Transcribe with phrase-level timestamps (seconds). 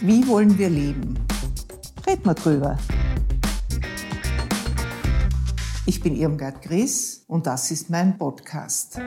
[0.00, 1.18] Wie wollen wir leben?
[2.06, 2.78] Red mal drüber.
[5.86, 8.98] Ich bin Irmgard Gries und das ist mein Podcast.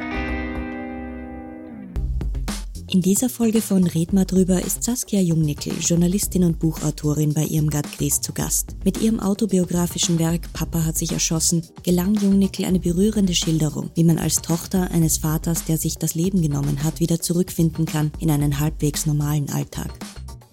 [2.92, 7.96] In dieser Folge von Red mal drüber ist Saskia Jungnickel, Journalistin und Buchautorin bei Irmgard
[7.96, 8.76] Gries zu Gast.
[8.84, 14.18] Mit ihrem autobiografischen Werk Papa hat sich erschossen gelang Jungnickel eine berührende Schilderung, wie man
[14.18, 18.60] als Tochter eines Vaters, der sich das Leben genommen hat, wieder zurückfinden kann in einen
[18.60, 19.92] halbwegs normalen Alltag.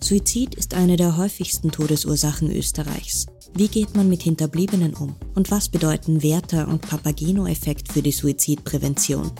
[0.00, 3.27] Suizid ist eine der häufigsten Todesursachen Österreichs.
[3.54, 5.16] Wie geht man mit Hinterbliebenen um?
[5.34, 9.32] Und was bedeuten Werther und Papageno-Effekt für die Suizidprävention?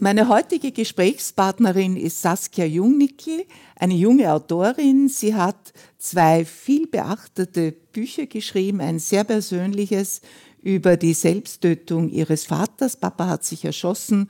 [0.00, 3.44] Meine heutige Gesprächspartnerin ist Saskia Jungnickel,
[3.76, 5.08] eine junge Autorin.
[5.08, 10.20] Sie hat zwei viel beachtete Bücher geschrieben, ein sehr persönliches
[10.62, 12.96] über die Selbsttötung ihres Vaters.
[12.96, 14.28] Papa hat sich erschossen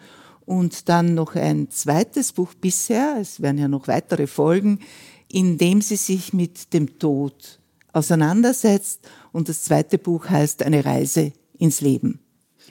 [0.48, 4.80] und dann noch ein zweites Buch bisher, es werden ja noch weitere Folgen,
[5.30, 7.60] in dem sie sich mit dem Tod
[7.92, 9.06] auseinandersetzt.
[9.30, 12.20] Und das zweite Buch heißt Eine Reise ins Leben.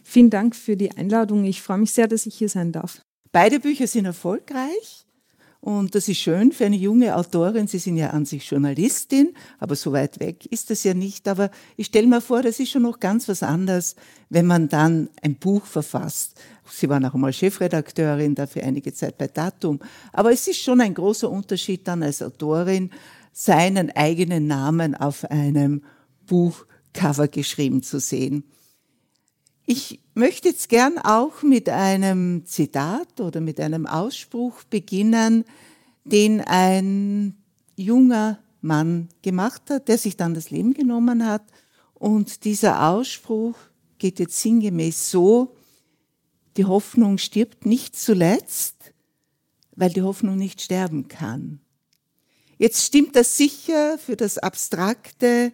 [0.04, 1.46] Vielen Dank für die Einladung.
[1.46, 3.00] Ich freue mich sehr, dass ich hier sein darf.
[3.32, 5.06] Beide Bücher sind erfolgreich.
[5.68, 7.68] Und das ist schön für eine junge Autorin.
[7.68, 11.28] Sie sind ja an sich Journalistin, aber so weit weg ist das ja nicht.
[11.28, 13.98] Aber ich stelle mir vor, das ist schon noch ganz was anderes,
[14.30, 16.40] wenn man dann ein Buch verfasst.
[16.72, 19.82] Sie waren auch einmal Chefredakteurin, dafür einige Zeit bei Datum.
[20.14, 22.90] Aber es ist schon ein großer Unterschied dann als Autorin,
[23.34, 25.84] seinen eigenen Namen auf einem
[26.28, 28.46] Buchcover geschrieben zu sehen.
[29.70, 35.44] Ich möchte jetzt gern auch mit einem Zitat oder mit einem Ausspruch beginnen,
[36.06, 37.36] den ein
[37.76, 41.44] junger Mann gemacht hat, der sich dann das Leben genommen hat.
[41.96, 43.58] Und dieser Ausspruch
[43.98, 45.54] geht jetzt sinngemäß so,
[46.56, 48.94] die Hoffnung stirbt nicht zuletzt,
[49.76, 51.60] weil die Hoffnung nicht sterben kann.
[52.58, 55.52] Jetzt stimmt das sicher für das abstrakte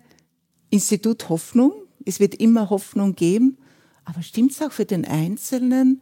[0.69, 1.73] Institut Hoffnung.
[2.06, 3.57] Es wird immer Hoffnung geben.
[4.06, 6.02] Aber stimmt es auch für den Einzelnen?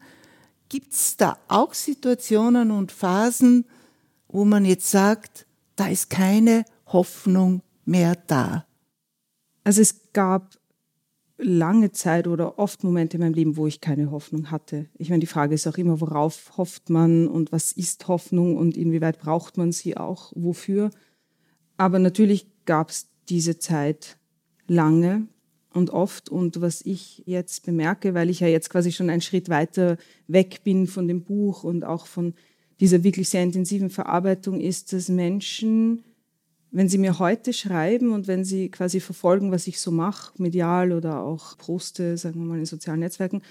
[0.69, 3.65] Gibt es da auch Situationen und Phasen,
[4.27, 5.45] wo man jetzt sagt,
[5.75, 8.65] da ist keine Hoffnung mehr da?
[9.63, 10.57] Also es gab
[11.37, 14.87] lange Zeit oder oft Momente in meinem Leben, wo ich keine Hoffnung hatte.
[14.97, 18.77] Ich meine, die Frage ist auch immer, worauf hofft man und was ist Hoffnung und
[18.77, 20.91] inwieweit braucht man sie auch, wofür.
[21.77, 24.17] Aber natürlich gab es diese Zeit
[24.67, 25.27] lange
[25.73, 26.29] und oft.
[26.29, 30.61] Und was ich jetzt bemerke, weil ich ja jetzt quasi schon einen Schritt weiter weg
[30.63, 32.33] bin von dem Buch und auch von
[32.79, 36.03] dieser wirklich sehr intensiven Verarbeitung, ist, dass Menschen,
[36.71, 40.91] wenn sie mir heute schreiben und wenn sie quasi verfolgen, was ich so mache, medial
[40.91, 43.41] oder auch poste, sagen wir mal in sozialen Netzwerken,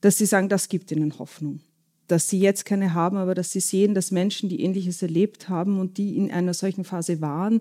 [0.00, 1.60] dass sie sagen, das gibt ihnen Hoffnung.
[2.06, 5.78] Dass sie jetzt keine haben, aber dass sie sehen, dass Menschen, die Ähnliches erlebt haben
[5.78, 7.60] und die in einer solchen Phase waren,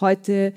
[0.00, 0.52] heute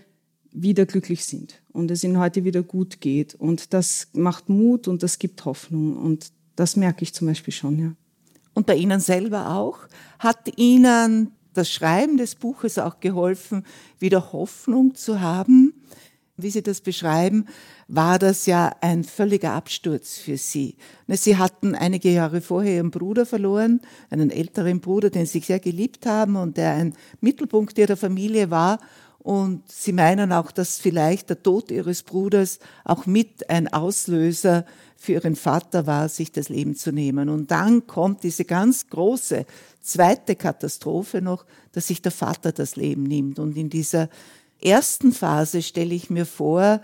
[0.52, 3.36] wieder glücklich sind und es ihnen heute wieder gut geht.
[3.36, 5.98] Und das macht Mut und das gibt Hoffnung.
[5.98, 7.94] Und das merke ich zum Beispiel schon, ja.
[8.54, 9.80] Und bei Ihnen selber auch?
[10.18, 13.64] Hat Ihnen das Schreiben des Buches auch geholfen,
[14.00, 15.74] wieder Hoffnung zu haben?
[16.36, 17.46] Wie Sie das beschreiben,
[17.88, 20.78] war das ja ein völliger Absturz für Sie.
[21.08, 25.60] Ne, Sie hatten einige Jahre vorher Ihren Bruder verloren, einen älteren Bruder, den Sie sehr
[25.60, 28.80] geliebt haben und der ein Mittelpunkt Ihrer Familie war.
[29.20, 34.66] Und sie meinen auch, dass vielleicht der Tod ihres Bruders auch mit ein Auslöser
[34.96, 37.30] für ihren Vater war, sich das Leben zu nehmen.
[37.30, 39.46] Und dann kommt diese ganz große
[39.82, 43.40] zweite Katastrophe noch, dass sich der Vater das Leben nimmt.
[43.40, 44.10] Und in dieser
[44.62, 46.82] ersten Phase stelle ich mir vor,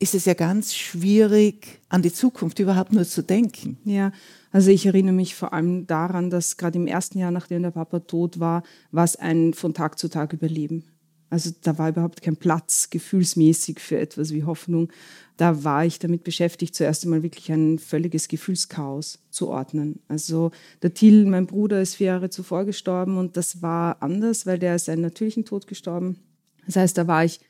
[0.00, 3.78] ist es ja ganz schwierig, an die Zukunft überhaupt nur zu denken.
[3.84, 4.12] Ja,
[4.52, 8.00] also ich erinnere mich vor allem daran, dass gerade im ersten Jahr, nachdem der Papa
[8.00, 10.84] tot war, war es ein von Tag zu Tag Überleben.
[11.30, 14.90] Also da war überhaupt kein Platz gefühlsmäßig für etwas wie Hoffnung.
[15.36, 20.00] Da war ich damit beschäftigt, zuerst einmal wirklich ein völliges Gefühlschaos zu ordnen.
[20.08, 20.50] Also
[20.82, 24.74] der Till, mein Bruder, ist vier Jahre zuvor gestorben und das war anders, weil der
[24.74, 26.18] ist einen natürlichen Tod gestorben.
[26.66, 27.40] Das heißt, da war ich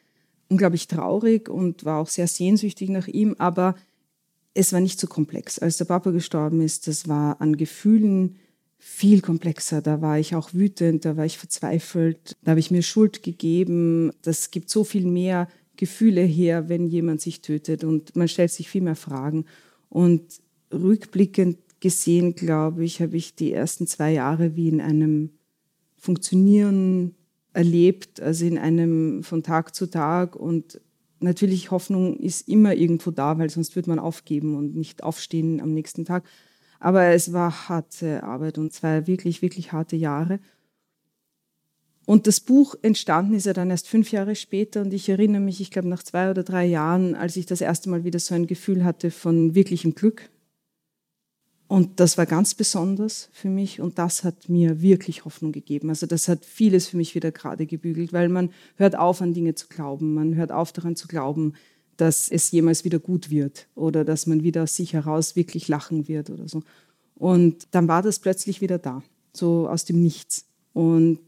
[0.48, 3.74] unglaublich traurig und war auch sehr sehnsüchtig nach ihm, aber
[4.54, 5.58] es war nicht so komplex.
[5.58, 8.36] Als der Papa gestorben ist, das war an Gefühlen
[8.78, 9.82] viel komplexer.
[9.82, 14.12] Da war ich auch wütend, da war ich verzweifelt, da habe ich mir Schuld gegeben.
[14.22, 18.68] Das gibt so viel mehr Gefühle her, wenn jemand sich tötet und man stellt sich
[18.68, 19.44] viel mehr Fragen.
[19.88, 20.22] Und
[20.72, 25.30] rückblickend gesehen, glaube ich, habe ich die ersten zwei Jahre wie in einem
[25.96, 27.14] Funktionieren
[27.52, 30.80] erlebt, also in einem von Tag zu Tag und
[31.20, 35.74] Natürlich, Hoffnung ist immer irgendwo da, weil sonst würde man aufgeben und nicht aufstehen am
[35.74, 36.24] nächsten Tag.
[36.78, 40.38] Aber es war harte Arbeit und zwei wirklich, wirklich harte Jahre.
[42.08, 45.60] Und das Buch entstanden ist ja dann erst fünf Jahre später und ich erinnere mich,
[45.60, 48.46] ich glaube nach zwei oder drei Jahren, als ich das erste Mal wieder so ein
[48.46, 50.30] Gefühl hatte von wirklichem Glück.
[51.66, 55.90] Und das war ganz besonders für mich und das hat mir wirklich Hoffnung gegeben.
[55.90, 59.54] Also das hat vieles für mich wieder gerade gebügelt, weil man hört auf an Dinge
[59.54, 61.52] zu glauben, man hört auf daran zu glauben,
[61.98, 66.08] dass es jemals wieder gut wird oder dass man wieder aus sich heraus wirklich lachen
[66.08, 66.62] wird oder so.
[67.14, 69.02] Und dann war das plötzlich wieder da,
[69.34, 70.46] so aus dem Nichts.
[70.72, 71.20] Und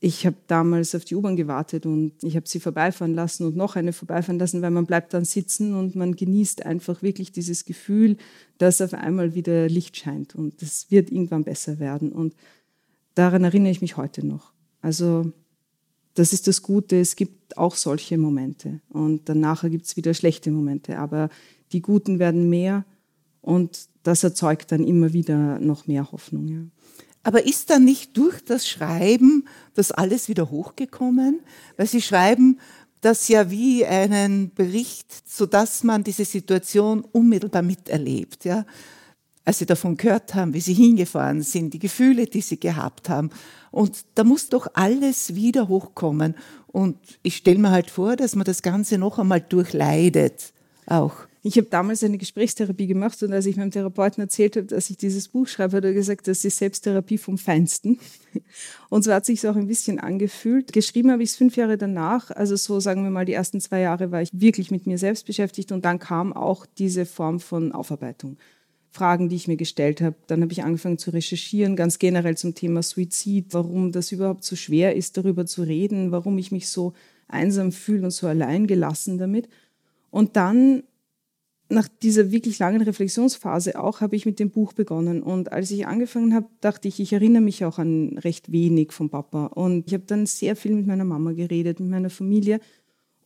[0.00, 3.76] ich habe damals auf die U-Bahn gewartet und ich habe sie vorbeifahren lassen und noch
[3.76, 8.16] eine vorbeifahren lassen, weil man bleibt dann sitzen und man genießt einfach wirklich dieses Gefühl,
[8.58, 12.10] dass auf einmal wieder Licht scheint und es wird irgendwann besser werden.
[12.10, 12.34] Und
[13.14, 14.52] daran erinnere ich mich heute noch.
[14.80, 15.32] Also
[16.14, 20.50] das ist das Gute, es gibt auch solche Momente und danach gibt es wieder schlechte
[20.50, 21.28] Momente, aber
[21.72, 22.84] die Guten werden mehr
[23.40, 26.48] und das erzeugt dann immer wieder noch mehr Hoffnung.
[26.48, 26.60] Ja.
[27.22, 31.40] Aber ist da nicht durch das Schreiben das alles wieder hochgekommen?
[31.76, 32.58] Weil Sie schreiben
[33.00, 38.44] das ja wie einen Bericht, sodass man diese Situation unmittelbar miterlebt.
[38.44, 38.64] Ja?
[39.44, 43.30] Als Sie davon gehört haben, wie Sie hingefahren sind, die Gefühle, die Sie gehabt haben.
[43.70, 46.34] Und da muss doch alles wieder hochkommen.
[46.66, 50.52] Und ich stelle mir halt vor, dass man das Ganze noch einmal durchleidet.
[50.86, 51.14] Auch.
[51.42, 54.98] Ich habe damals eine Gesprächstherapie gemacht und als ich meinem Therapeuten erzählt habe, dass ich
[54.98, 57.98] dieses Buch schreibe, hat er gesagt, das ist Selbsttherapie vom Feinsten.
[58.90, 60.74] Und so hat sich auch ein bisschen angefühlt.
[60.74, 63.80] Geschrieben habe ich es fünf Jahre danach, also so sagen wir mal, die ersten zwei
[63.80, 67.72] Jahre war ich wirklich mit mir selbst beschäftigt und dann kam auch diese Form von
[67.72, 68.36] Aufarbeitung.
[68.92, 70.16] Fragen, die ich mir gestellt habe.
[70.26, 74.56] Dann habe ich angefangen zu recherchieren, ganz generell zum Thema Suizid, warum das überhaupt so
[74.56, 76.92] schwer ist, darüber zu reden, warum ich mich so
[77.28, 79.48] einsam fühle und so allein gelassen damit.
[80.10, 80.82] Und dann
[81.68, 85.22] nach dieser wirklich langen Reflexionsphase auch habe ich mit dem Buch begonnen.
[85.22, 89.08] Und als ich angefangen habe, dachte ich, ich erinnere mich auch an recht wenig vom
[89.08, 89.46] Papa.
[89.46, 92.58] Und ich habe dann sehr viel mit meiner Mama geredet, mit meiner Familie.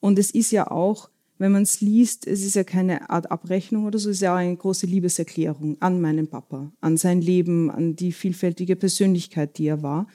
[0.00, 1.08] Und es ist ja auch,
[1.38, 4.36] wenn man es liest, es ist ja keine Art Abrechnung oder so, es ist ja
[4.36, 9.82] eine große Liebeserklärung an meinen Papa, an sein Leben, an die vielfältige Persönlichkeit, die er
[9.82, 10.06] war.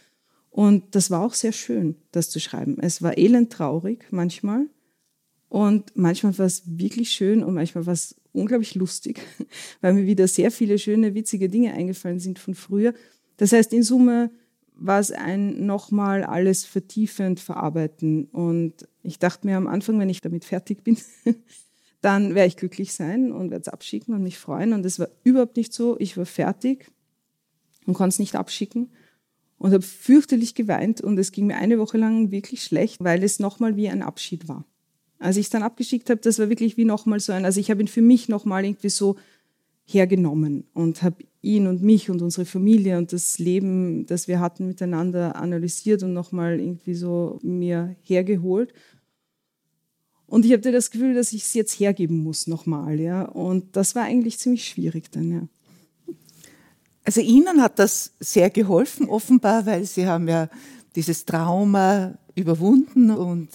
[0.50, 2.77] Und das war auch sehr schön, das zu schreiben.
[2.80, 4.68] Es war elend traurig manchmal.
[5.50, 9.19] Und manchmal war es wirklich schön und manchmal war es unglaublich lustig,
[9.81, 12.94] weil mir wieder sehr viele schöne, witzige Dinge eingefallen sind von früher.
[13.38, 14.31] Das heißt, in Summe
[14.75, 18.25] war es ein nochmal alles vertiefend verarbeiten.
[18.25, 20.98] Und ich dachte mir am Anfang, wenn ich damit fertig bin,
[22.02, 24.74] dann werde ich glücklich sein und werde es abschicken und mich freuen.
[24.74, 25.98] Und es war überhaupt nicht so.
[26.00, 26.92] Ich war fertig
[27.86, 28.90] und konnte es nicht abschicken
[29.58, 31.02] und habe fürchterlich geweint.
[31.02, 34.48] Und es ging mir eine Woche lang wirklich schlecht, weil es nochmal wie ein Abschied
[34.48, 34.66] war.
[35.20, 37.70] Als ich es dann abgeschickt habe, das war wirklich wie nochmal so ein, also ich
[37.70, 39.18] habe ihn für mich nochmal irgendwie so
[39.86, 44.68] hergenommen und habe ihn und mich und unsere Familie und das Leben, das wir hatten,
[44.68, 48.74] miteinander analysiert und nochmal irgendwie so mir hergeholt.
[50.30, 53.24] Und ich hatte das Gefühl, dass ich es jetzt hergeben muss nochmal, ja.
[53.24, 55.48] Und das war eigentlich ziemlich schwierig dann, ja.
[57.04, 60.48] Also Ihnen hat das sehr geholfen, offenbar, weil Sie haben ja
[60.96, 63.50] dieses Trauma überwunden und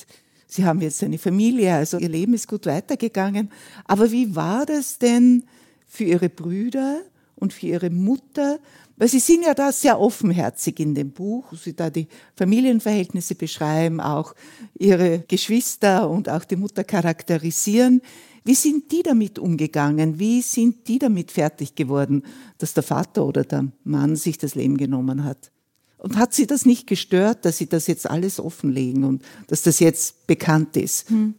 [0.49, 3.53] Sie haben jetzt eine Familie, also Ihr Leben ist gut weitergegangen.
[3.85, 5.45] Aber wie war das denn
[5.87, 7.01] für Ihre Brüder
[7.37, 8.59] und für Ihre Mutter?
[8.97, 14.01] Weil Sie sind ja da sehr offenherzig in dem Buch, Sie da die Familienverhältnisse beschreiben,
[14.01, 14.35] auch
[14.79, 18.03] Ihre Geschwister und auch die Mutter charakterisieren.
[18.45, 20.19] Wie sind die damit umgegangen?
[20.19, 22.23] Wie sind die damit fertig geworden,
[22.59, 25.51] dass der Vater oder der Mann sich das Leben genommen hat?
[25.99, 29.81] Und hat Sie das nicht gestört, dass Sie das jetzt alles offenlegen und dass das
[29.81, 31.09] jetzt bekannt ist?
[31.09, 31.35] Hm.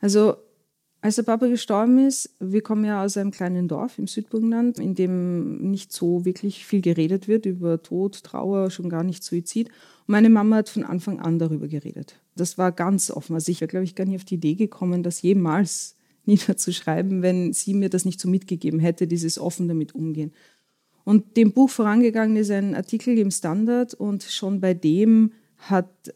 [0.00, 0.36] Also
[1.02, 4.94] als der Papa gestorben ist, wir kommen ja aus einem kleinen Dorf im Südburgenland, in
[4.94, 9.68] dem nicht so wirklich viel geredet wird über Tod, Trauer, schon gar nicht Suizid.
[9.68, 12.20] Und meine Mama hat von Anfang an darüber geredet.
[12.36, 13.34] Das war ganz offen.
[13.34, 17.54] Also ich wäre, glaube ich, gar nicht auf die Idee gekommen, das jemals niederzuschreiben, wenn
[17.54, 20.32] sie mir das nicht so mitgegeben hätte, dieses offen damit umgehen.
[21.04, 26.14] Und dem Buch vorangegangen ist ein Artikel im Standard und schon bei dem hat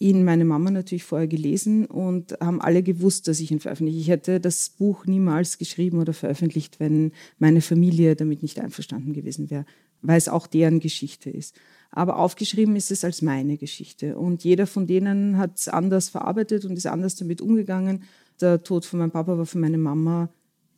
[0.00, 4.00] ihn meine Mama natürlich vorher gelesen und haben alle gewusst, dass ich ihn veröffentliche.
[4.00, 9.50] Ich hätte das Buch niemals geschrieben oder veröffentlicht, wenn meine Familie damit nicht einverstanden gewesen
[9.50, 9.66] wäre,
[10.00, 11.54] weil es auch deren Geschichte ist.
[11.90, 14.16] Aber aufgeschrieben ist es als meine Geschichte.
[14.16, 18.04] Und jeder von denen hat es anders verarbeitet und ist anders damit umgegangen.
[18.40, 20.30] Der Tod von meinem Papa war für meine Mama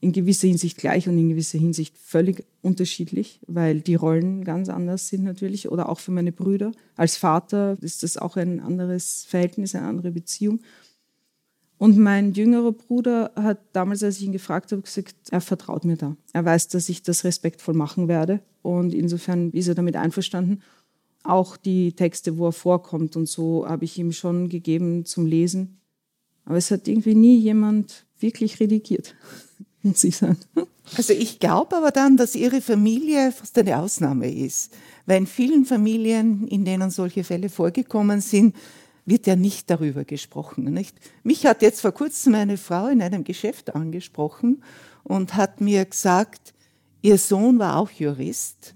[0.03, 5.07] in gewisser Hinsicht gleich und in gewisser Hinsicht völlig unterschiedlich, weil die Rollen ganz anders
[5.07, 5.71] sind natürlich.
[5.71, 6.73] Oder auch für meine Brüder.
[6.97, 10.61] Als Vater ist das auch ein anderes Verhältnis, eine andere Beziehung.
[11.79, 15.97] Und mein jüngerer Bruder hat damals, als ich ihn gefragt habe, gesagt, er vertraut mir
[15.97, 16.17] da.
[16.33, 18.41] Er weiß, dass ich das respektvoll machen werde.
[18.63, 20.63] Und insofern ist er damit einverstanden.
[21.25, 25.81] auch die Texte, wo er vorkommt und so, habe ich ihm schon gegeben zum Lesen.
[26.45, 29.15] Aber es hat irgendwie nie jemand wirklich redigiert,
[29.93, 30.39] muss ich sagen.
[30.97, 34.73] Also ich glaube aber dann, dass Ihre Familie fast eine Ausnahme ist.
[35.07, 38.55] Weil in vielen Familien, in denen solche Fälle vorgekommen sind,
[39.05, 40.65] wird ja nicht darüber gesprochen.
[40.65, 40.97] Nicht?
[41.25, 44.63] Mich hat jetzt vor kurzem eine Frau in einem Geschäft angesprochen
[45.03, 46.55] und hat mir gesagt,
[47.01, 48.75] ihr Sohn war auch Jurist.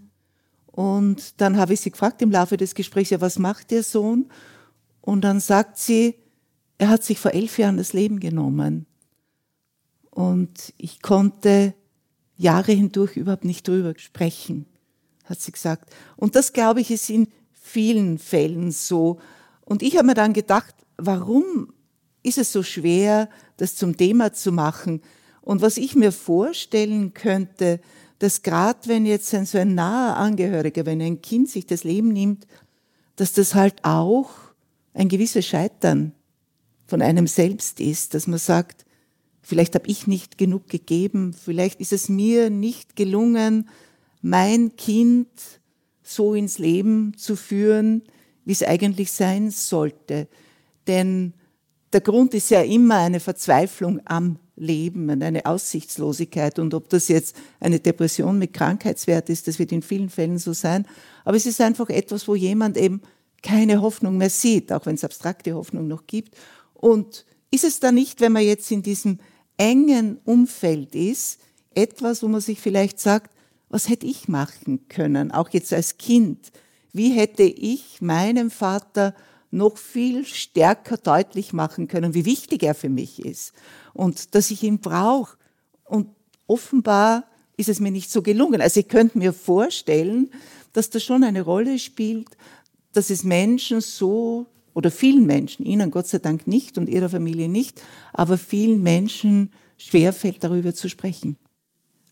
[0.66, 4.26] Und dann habe ich sie gefragt im Laufe des Gesprächs, ja, was macht ihr Sohn?
[5.00, 6.16] Und dann sagt sie,
[6.78, 8.86] er hat sich vor elf Jahren das Leben genommen.
[10.16, 11.74] Und ich konnte
[12.38, 14.64] Jahre hindurch überhaupt nicht drüber sprechen,
[15.24, 15.94] hat sie gesagt.
[16.16, 19.20] Und das, glaube ich, ist in vielen Fällen so.
[19.66, 21.70] Und ich habe mir dann gedacht, warum
[22.22, 25.02] ist es so schwer, das zum Thema zu machen?
[25.42, 27.78] Und was ich mir vorstellen könnte,
[28.18, 32.08] dass gerade wenn jetzt ein, so ein naher Angehöriger, wenn ein Kind sich das Leben
[32.08, 32.46] nimmt,
[33.16, 34.30] dass das halt auch
[34.94, 36.12] ein gewisses Scheitern
[36.86, 38.85] von einem selbst ist, dass man sagt,
[39.46, 43.68] vielleicht habe ich nicht genug gegeben, vielleicht ist es mir nicht gelungen,
[44.20, 45.28] mein Kind
[46.02, 48.02] so ins Leben zu führen,
[48.44, 50.26] wie es eigentlich sein sollte.
[50.88, 51.32] Denn
[51.92, 56.58] der Grund ist ja immer eine Verzweiflung am Leben und eine Aussichtslosigkeit.
[56.58, 60.54] Und ob das jetzt eine Depression mit Krankheitswert ist, das wird in vielen Fällen so
[60.54, 60.86] sein.
[61.24, 63.00] Aber es ist einfach etwas, wo jemand eben
[63.42, 66.36] keine Hoffnung mehr sieht, auch wenn es abstrakte Hoffnung noch gibt.
[66.74, 69.20] Und ist es da nicht, wenn man jetzt in diesem
[69.56, 71.40] engen Umfeld ist,
[71.74, 73.34] etwas, wo man sich vielleicht sagt,
[73.68, 76.52] was hätte ich machen können, auch jetzt als Kind?
[76.92, 79.14] Wie hätte ich meinem Vater
[79.50, 83.52] noch viel stärker deutlich machen können, wie wichtig er für mich ist
[83.94, 85.36] und dass ich ihn brauche.
[85.84, 86.08] Und
[86.46, 87.24] offenbar
[87.56, 88.60] ist es mir nicht so gelungen.
[88.60, 90.30] Also ich könnte mir vorstellen,
[90.72, 92.28] dass das schon eine Rolle spielt,
[92.92, 97.48] dass es Menschen so oder vielen Menschen, Ihnen Gott sei Dank nicht und Ihrer Familie
[97.48, 97.80] nicht,
[98.12, 101.38] aber vielen Menschen schwerfällt, darüber zu sprechen.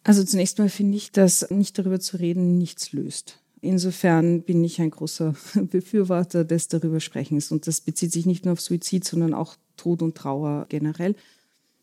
[0.02, 3.38] Also zunächst mal finde ich, dass nicht darüber zu reden nichts löst.
[3.60, 7.52] Insofern bin ich ein großer Befürworter des darüber Sprechens.
[7.52, 11.16] Und das bezieht sich nicht nur auf Suizid, sondern auch Tod und Trauer generell.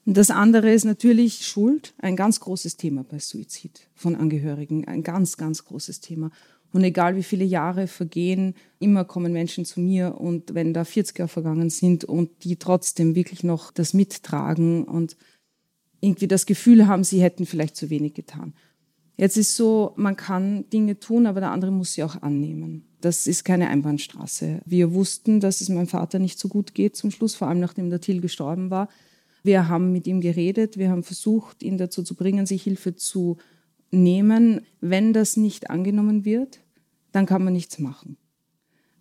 [0.08, 5.04] Und das andere ist natürlich Schuld, ein ganz großes Thema bei Suizid von Angehörigen, ein
[5.04, 6.32] ganz, ganz großes Thema.
[6.74, 11.20] Und egal wie viele Jahre vergehen, immer kommen Menschen zu mir und wenn da 40
[11.20, 15.18] Jahre vergangen sind und die trotzdem wirklich noch das mittragen und
[16.00, 18.54] irgendwie das Gefühl haben, sie hätten vielleicht zu wenig getan.
[19.18, 22.88] Jetzt ist so, man kann Dinge tun, aber der andere muss sie auch annehmen.
[23.02, 24.62] Das ist keine Einbahnstraße.
[24.66, 27.90] Wir wussten, dass es meinem Vater nicht so gut geht zum Schluss, vor allem nachdem
[27.90, 28.90] der Till gestorben war.
[29.44, 33.38] Wir haben mit ihm geredet, wir haben versucht, ihn dazu zu bringen, sich Hilfe zu
[33.92, 34.62] nehmen.
[34.80, 36.60] Wenn das nicht angenommen wird,
[37.12, 38.18] dann kann man nichts machen.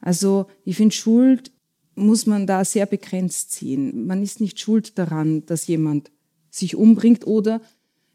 [0.00, 1.52] Also ich finde, Schuld
[1.94, 4.06] muss man da sehr begrenzt ziehen.
[4.06, 6.10] Man ist nicht schuld daran, dass jemand
[6.50, 7.60] sich umbringt oder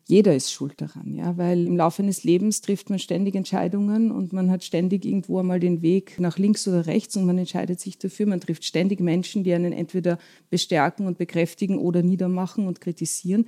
[0.07, 4.33] jeder ist schuld daran, ja, weil im Laufe eines Lebens trifft man ständig Entscheidungen und
[4.33, 7.97] man hat ständig irgendwo einmal den Weg nach links oder rechts und man entscheidet sich
[7.97, 8.27] dafür.
[8.27, 10.19] Man trifft ständig Menschen, die einen entweder
[10.51, 13.47] bestärken und bekräftigen oder niedermachen und kritisieren.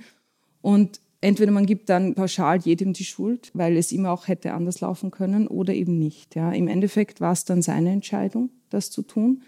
[0.60, 4.80] Und entweder man gibt dann pauschal jedem die Schuld, weil es immer auch hätte anders
[4.80, 6.34] laufen können oder eben nicht.
[6.36, 6.52] Ja.
[6.52, 9.42] Im Endeffekt war es dann seine Entscheidung, das zu tun.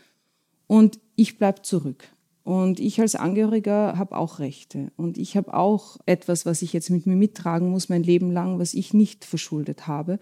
[0.66, 2.08] Und ich bleibe zurück.
[2.42, 4.90] Und ich als Angehöriger habe auch Rechte.
[4.96, 8.58] Und ich habe auch etwas, was ich jetzt mit mir mittragen muss, mein Leben lang,
[8.58, 10.18] was ich nicht verschuldet habe.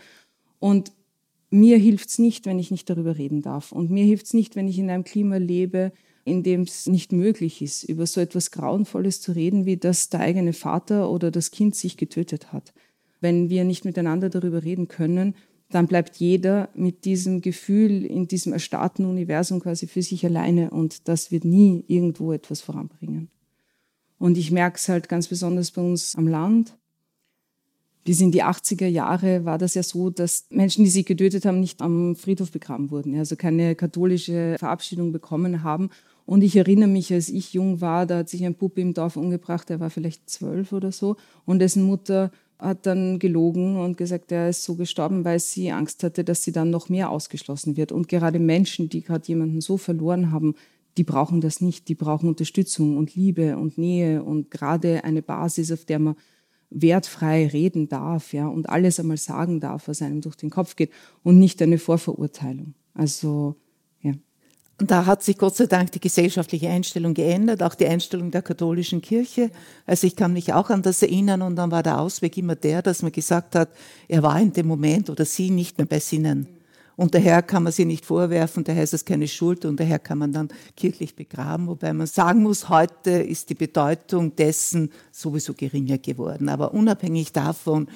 [0.58, 0.92] Und
[1.50, 3.72] mir hilft es nicht, wenn ich nicht darüber reden darf.
[3.72, 5.92] Und mir hilft es nicht, wenn ich in einem Klima lebe,
[6.24, 10.20] in dem es nicht möglich ist, über so etwas Grauenvolles zu reden, wie dass der
[10.20, 12.72] eigene Vater oder das Kind sich getötet hat.
[13.20, 15.34] Wenn wir nicht miteinander darüber reden können,
[15.70, 21.08] dann bleibt jeder mit diesem Gefühl in diesem erstarrten Universum quasi für sich alleine und
[21.08, 23.28] das wird nie irgendwo etwas voranbringen.
[24.18, 26.76] Und ich merke es halt ganz besonders bei uns am Land.
[28.08, 31.60] Bis in die 80er Jahre war das ja so, dass Menschen, die sich getötet haben,
[31.60, 35.90] nicht am Friedhof begraben wurden, also keine katholische Verabschiedung bekommen haben.
[36.24, 39.18] Und ich erinnere mich, als ich jung war, da hat sich ein Puppe im Dorf
[39.18, 44.32] umgebracht, der war vielleicht zwölf oder so, und dessen Mutter hat dann gelogen und gesagt,
[44.32, 47.92] er ist so gestorben, weil sie Angst hatte, dass sie dann noch mehr ausgeschlossen wird.
[47.92, 50.54] Und gerade Menschen, die gerade jemanden so verloren haben,
[50.96, 51.88] die brauchen das nicht.
[51.88, 56.16] Die brauchen Unterstützung und Liebe und Nähe und gerade eine Basis, auf der man
[56.70, 60.90] wertfrei reden darf, ja, und alles einmal sagen darf, was einem durch den Kopf geht
[61.22, 62.74] und nicht eine Vorverurteilung.
[62.94, 63.56] Also
[64.80, 68.42] und da hat sich Gott sei Dank die gesellschaftliche Einstellung geändert, auch die Einstellung der
[68.42, 69.50] katholischen Kirche.
[69.86, 72.80] Also ich kann mich auch an das erinnern und dann war der Ausweg immer der,
[72.80, 73.70] dass man gesagt hat,
[74.06, 76.46] er war in dem Moment oder sie nicht mehr bei Sinnen.
[76.98, 80.18] Und daher kann man sie nicht vorwerfen, daher ist es keine Schuld und daher kann
[80.18, 85.98] man dann kirchlich begraben, wobei man sagen muss, heute ist die Bedeutung dessen sowieso geringer
[85.98, 86.48] geworden.
[86.48, 87.86] Aber unabhängig davon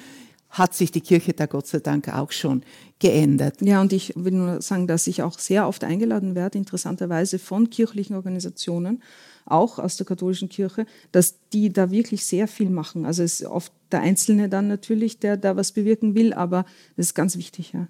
[0.51, 2.63] hat sich die Kirche da Gott sei Dank auch schon
[2.99, 3.61] geändert.
[3.61, 7.69] Ja, und ich will nur sagen, dass ich auch sehr oft eingeladen werde, interessanterweise von
[7.69, 9.03] kirchlichen Organisationen,
[9.45, 13.05] auch aus der katholischen Kirche, dass die da wirklich sehr viel machen.
[13.05, 16.63] Also es ist oft der Einzelne dann natürlich, der da was bewirken will, aber
[16.95, 17.89] das ist ganz wichtig, ja.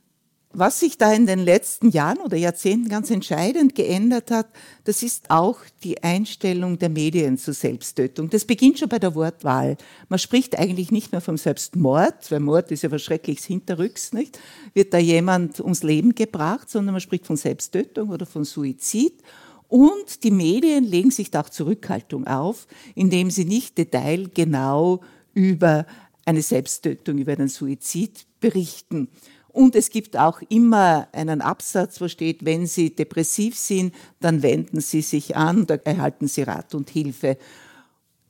[0.55, 4.45] Was sich da in den letzten Jahren oder Jahrzehnten ganz entscheidend geändert hat,
[4.83, 8.29] das ist auch die Einstellung der Medien zur Selbsttötung.
[8.29, 9.77] Das beginnt schon bei der Wortwahl.
[10.09, 14.37] Man spricht eigentlich nicht mehr vom Selbstmord, weil Mord ist ja was Schreckliches hinterrücks, nicht?
[14.75, 19.23] Wird da jemand ums Leben gebracht, sondern man spricht von Selbsttötung oder von Suizid.
[19.69, 25.01] Und die Medien legen sich da auch Zurückhaltung auf, indem sie nicht detailgenau
[25.33, 25.87] über
[26.25, 29.07] eine Selbsttötung, über einen Suizid berichten.
[29.53, 34.81] Und es gibt auch immer einen Absatz, wo steht, wenn Sie depressiv sind, dann wenden
[34.81, 37.37] Sie sich an, da erhalten Sie Rat und Hilfe.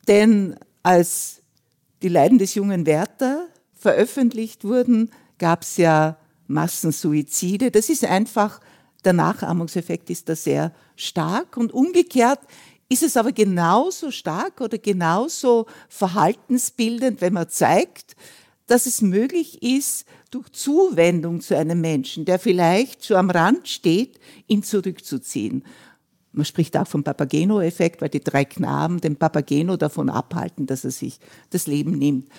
[0.05, 1.41] Denn als
[2.01, 7.71] die Leiden des jungen Werther veröffentlicht wurden, gab es ja Massensuizide.
[7.71, 8.59] Das ist einfach,
[9.05, 11.55] der Nachahmungseffekt ist da sehr stark.
[11.55, 12.41] Und umgekehrt
[12.89, 18.17] ist es aber genauso stark oder genauso verhaltensbildend, wenn man zeigt,
[18.73, 24.19] dass es möglich ist, durch Zuwendung zu einem Menschen, der vielleicht so am Rand steht,
[24.47, 25.63] ihn zurückzuziehen.
[26.31, 30.89] Man spricht auch vom Papageno-Effekt, weil die drei Knaben den Papageno davon abhalten, dass er
[30.89, 31.19] sich
[31.51, 32.29] das Leben nimmt.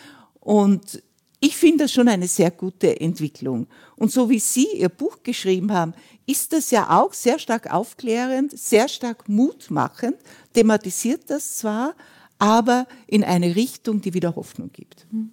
[0.41, 1.05] Und
[1.39, 3.69] ich finde das schon eine sehr gute Entwicklung.
[3.95, 5.95] Und so wie Sie Ihr Buch geschrieben haben,
[6.27, 10.17] ist das ja auch sehr stark aufklärend, sehr stark mutmachend,
[10.53, 11.95] thematisiert das zwar,
[12.41, 15.07] aber in eine Richtung, die wieder Hoffnung gibt.
[15.13, 15.31] Mhm.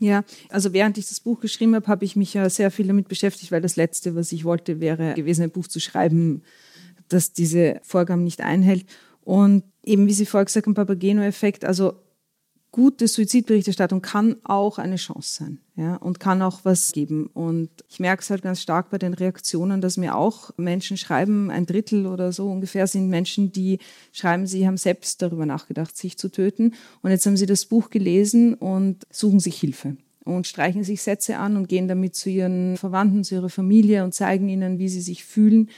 [0.00, 3.06] Ja, also während ich das Buch geschrieben habe, habe ich mich ja sehr viel damit
[3.08, 6.42] beschäftigt, weil das Letzte, was ich wollte, wäre gewesen, ein Buch zu schreiben,
[7.08, 8.86] das diese Vorgaben nicht einhält.
[9.24, 11.92] Und eben, wie Sie vorher gesagt haben, Papageno-Effekt, also
[12.72, 17.26] gute Suizidberichterstattung kann auch eine Chance sein ja, und kann auch was geben.
[17.26, 21.50] Und ich merke es halt ganz stark bei den Reaktionen, dass mir auch Menschen schreiben,
[21.50, 23.78] ein Drittel oder so ungefähr sind Menschen, die
[24.12, 26.74] schreiben, sie haben selbst darüber nachgedacht, sich zu töten.
[27.02, 31.38] Und jetzt haben sie das Buch gelesen und suchen sich Hilfe und streichen sich Sätze
[31.38, 35.00] an und gehen damit zu ihren Verwandten, zu ihrer Familie und zeigen ihnen, wie sie
[35.00, 35.70] sich fühlen.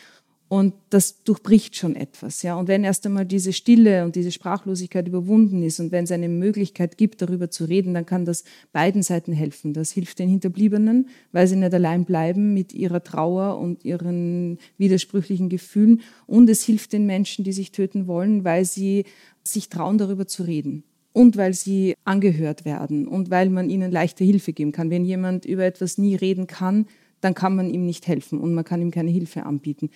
[0.52, 2.56] Und das durchbricht schon etwas, ja.
[2.56, 6.28] Und wenn erst einmal diese Stille und diese Sprachlosigkeit überwunden ist und wenn es eine
[6.28, 9.72] Möglichkeit gibt, darüber zu reden, dann kann das beiden Seiten helfen.
[9.72, 15.48] Das hilft den Hinterbliebenen, weil sie nicht allein bleiben mit ihrer Trauer und ihren widersprüchlichen
[15.48, 16.02] Gefühlen.
[16.26, 19.04] Und es hilft den Menschen, die sich töten wollen, weil sie
[19.42, 20.84] sich trauen, darüber zu reden
[21.14, 24.90] und weil sie angehört werden und weil man ihnen leichte Hilfe geben kann.
[24.90, 26.84] Wenn jemand über etwas nie reden kann,
[27.22, 29.90] dann kann man ihm nicht helfen und man kann ihm keine Hilfe anbieten.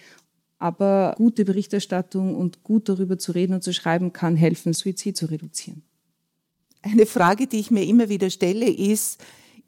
[0.58, 5.26] Aber gute Berichterstattung und gut darüber zu reden und zu schreiben kann helfen, Suizid zu
[5.26, 5.82] reduzieren.
[6.82, 9.20] Eine Frage, die ich mir immer wieder stelle, ist,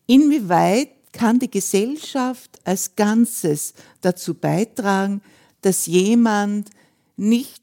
[0.06, 5.20] inwieweit kann die Gesellschaft als Ganzes dazu beitragen,
[5.60, 6.70] dass jemand
[7.16, 7.62] nicht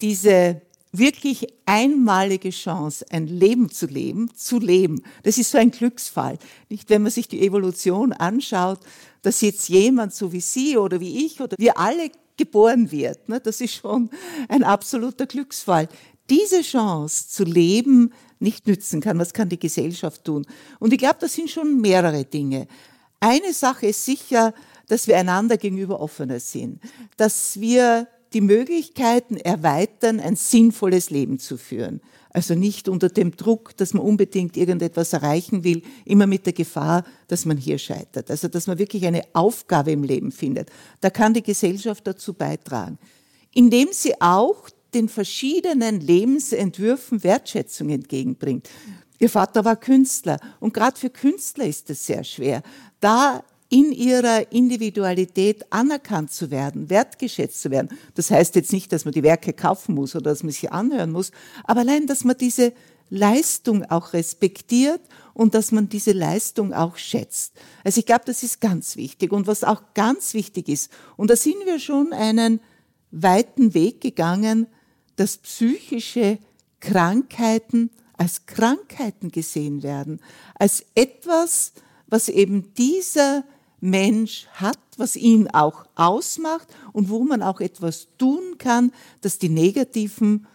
[0.00, 0.60] diese
[0.92, 5.02] wirklich einmalige Chance, ein Leben zu leben, zu leben.
[5.22, 6.38] Das ist so ein Glücksfall.
[6.68, 8.80] Nicht, wenn man sich die Evolution anschaut,
[9.22, 13.28] dass jetzt jemand so wie Sie oder wie ich oder wir alle geboren wird.
[13.28, 13.38] Ne?
[13.38, 14.08] Das ist schon
[14.48, 15.88] ein absoluter Glücksfall.
[16.30, 20.46] Diese Chance zu leben nicht nützen kann, was kann die Gesellschaft tun?
[20.78, 22.66] Und ich glaube, das sind schon mehrere Dinge.
[23.20, 24.54] Eine Sache ist sicher,
[24.88, 26.80] dass wir einander gegenüber offener sind,
[27.18, 32.00] dass wir die Möglichkeiten erweitern, ein sinnvolles Leben zu führen.
[32.32, 37.04] Also nicht unter dem Druck, dass man unbedingt irgendetwas erreichen will, immer mit der Gefahr,
[37.26, 38.30] dass man hier scheitert.
[38.30, 40.70] Also dass man wirklich eine Aufgabe im Leben findet.
[41.00, 42.98] Da kann die Gesellschaft dazu beitragen.
[43.52, 48.68] Indem sie auch den verschiedenen Lebensentwürfen Wertschätzung entgegenbringt.
[49.18, 52.62] Ihr Vater war Künstler und gerade für Künstler ist es sehr schwer,
[53.00, 57.88] da in ihrer Individualität anerkannt zu werden, wertgeschätzt zu werden.
[58.14, 61.12] Das heißt jetzt nicht, dass man die Werke kaufen muss oder dass man sie anhören
[61.12, 61.30] muss,
[61.64, 62.72] aber allein, dass man diese
[63.10, 65.00] Leistung auch respektiert
[65.34, 67.54] und dass man diese Leistung auch schätzt.
[67.84, 69.32] Also ich glaube, das ist ganz wichtig.
[69.32, 72.60] Und was auch ganz wichtig ist, und da sind wir schon einen
[73.10, 74.66] weiten Weg gegangen,
[75.16, 76.38] dass psychische
[76.80, 80.20] Krankheiten als Krankheiten gesehen werden,
[80.54, 81.72] als etwas,
[82.06, 83.44] was eben dieser
[83.80, 89.48] Mensch hat, was ihn auch ausmacht und wo man auch etwas tun kann, dass die
[89.48, 90.46] negativen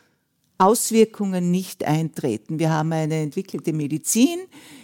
[0.57, 2.59] Auswirkungen nicht eintreten.
[2.59, 4.39] Wir haben eine entwickelte Medizin,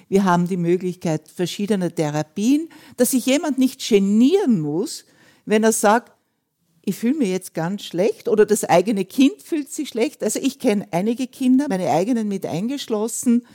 [0.10, 5.06] wir haben die Möglichkeit verschiedener Therapien, dass sich jemand nicht genieren muss,
[5.46, 6.12] wenn er sagt,
[6.84, 10.24] ich fühle mich jetzt ganz schlecht oder das eigene Kind fühlt sich schlecht.
[10.24, 13.46] Also ich kenne einige Kinder, meine eigenen mit eingeschlossen.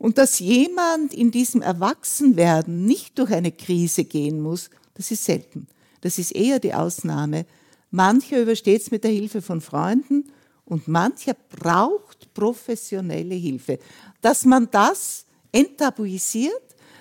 [0.00, 5.66] Und dass jemand in diesem Erwachsenwerden nicht durch eine Krise gehen muss, das ist selten.
[6.00, 7.44] Das ist eher die Ausnahme.
[7.90, 10.32] Mancher übersteht es mit der Hilfe von Freunden
[10.64, 13.78] und mancher braucht professionelle Hilfe.
[14.22, 16.54] Dass man das enttabuisiert,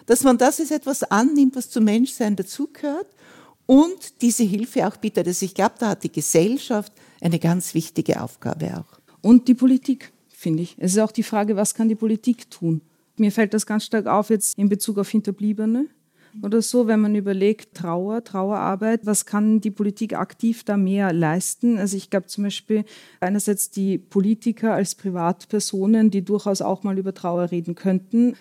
[0.05, 3.07] dass man das als etwas annimmt, was zum Menschsein dazugehört
[3.65, 5.25] und diese Hilfe auch bietet.
[5.25, 8.99] Also ich glaube, da hat die Gesellschaft eine ganz wichtige Aufgabe auch.
[9.21, 10.75] Und die Politik, finde ich.
[10.77, 12.81] Es ist auch die Frage, was kann die Politik tun?
[13.19, 15.87] Mir fällt das ganz stark auf jetzt in Bezug auf Hinterbliebene
[16.43, 21.77] oder so, wenn man überlegt, Trauer, Trauerarbeit, was kann die Politik aktiv da mehr leisten?
[21.77, 22.85] Also ich glaube zum Beispiel
[23.19, 28.35] einerseits die Politiker als Privatpersonen, die durchaus auch mal über Trauer reden könnten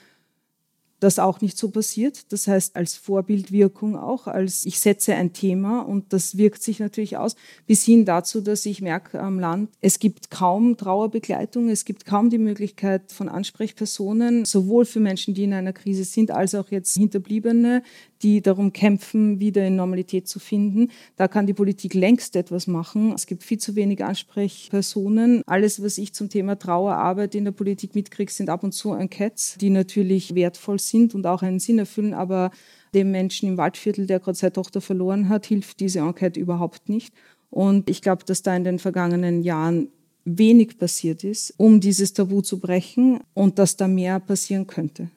[1.01, 2.33] das auch nicht so passiert.
[2.33, 7.17] Das heißt, als Vorbildwirkung auch, als ich setze ein Thema und das wirkt sich natürlich
[7.17, 12.05] aus, bis hin dazu, dass ich merke am Land, es gibt kaum Trauerbegleitung, es gibt
[12.05, 16.71] kaum die Möglichkeit von Ansprechpersonen, sowohl für Menschen, die in einer Krise sind, als auch
[16.71, 17.83] jetzt Hinterbliebene,
[18.23, 20.91] die darum kämpfen, wieder in Normalität zu finden.
[21.17, 23.13] Da kann die Politik längst etwas machen.
[23.13, 25.43] Es gibt viel zu wenig Ansprechpersonen.
[25.47, 29.57] Alles, was ich zum Thema Trauerarbeit in der Politik mitkriege, sind ab und zu Enquetes,
[29.61, 32.51] die natürlich wertvoll sind und auch einen Sinn erfüllen, aber
[32.95, 37.13] dem Menschen im Waldviertel, der gerade seine Tochter verloren hat, hilft diese Enquete überhaupt nicht.
[37.51, 39.89] Und ich glaube, dass da in den vergangenen Jahren
[40.25, 45.11] wenig passiert ist, um dieses Tabu zu brechen und dass da mehr passieren könnte.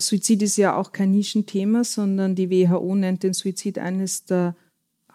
[0.00, 4.54] Suizid ist ja auch kein Nischenthema, sondern die WHO nennt den Suizid eines der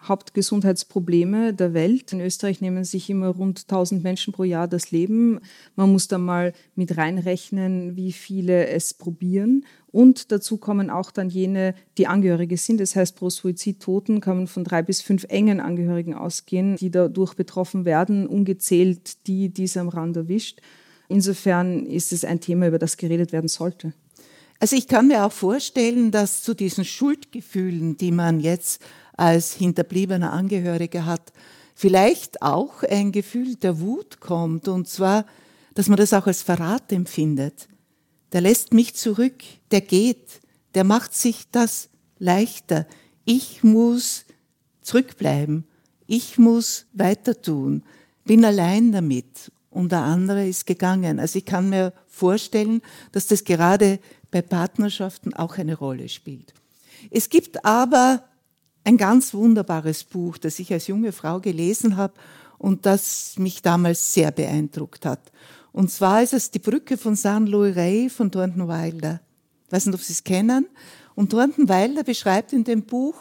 [0.08, 2.12] Hauptgesundheitsprobleme der Welt.
[2.12, 5.40] In Österreich nehmen sich immer rund 1000 Menschen pro Jahr das Leben.
[5.76, 9.64] Man muss da mal mit reinrechnen, wie viele es probieren.
[9.90, 12.80] Und dazu kommen auch dann jene, die Angehörige sind.
[12.80, 17.34] Das heißt, pro Suizidtoten kann man von drei bis fünf engen Angehörigen ausgehen, die dadurch
[17.34, 20.60] betroffen werden, ungezählt die, die es am Rand erwischt.
[21.08, 23.94] Insofern ist es ein Thema, über das geredet werden sollte.
[24.60, 28.82] Also ich kann mir auch vorstellen, dass zu diesen Schuldgefühlen, die man jetzt
[29.16, 31.32] als hinterbliebener Angehöriger hat,
[31.74, 34.68] vielleicht auch ein Gefühl der Wut kommt.
[34.68, 35.26] Und zwar,
[35.74, 37.68] dass man das auch als Verrat empfindet.
[38.32, 40.40] Der lässt mich zurück, der geht,
[40.74, 41.88] der macht sich das
[42.18, 42.86] leichter.
[43.24, 44.24] Ich muss
[44.82, 45.64] zurückbleiben.
[46.06, 47.82] Ich muss weiter tun.
[48.24, 49.52] Bin allein damit.
[49.70, 51.18] Und der andere ist gegangen.
[51.18, 52.80] Also ich kann mir vorstellen,
[53.12, 53.98] dass das gerade
[54.34, 56.52] bei Partnerschaften auch eine Rolle spielt.
[57.12, 58.24] Es gibt aber
[58.82, 62.14] ein ganz wunderbares Buch, das ich als junge Frau gelesen habe
[62.58, 65.30] und das mich damals sehr beeindruckt hat.
[65.70, 69.20] Und zwar ist es die Brücke von San Louis Rey von Thornton Wilder.
[69.66, 70.66] Ich weiß nicht, ob Sie es kennen.
[71.14, 73.14] Und Thornton Wilder beschreibt in dem Buch,